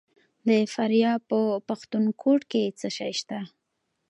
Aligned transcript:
د 0.47 0.49
فاریاب 0.73 1.21
په 1.31 1.39
پښتون 1.67 2.05
کوټ 2.21 2.41
کې 2.51 2.61
څه 2.79 2.87
شی 2.97 3.11
شته؟ 3.19 3.39